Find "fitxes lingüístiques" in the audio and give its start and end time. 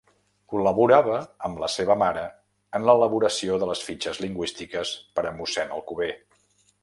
3.89-4.95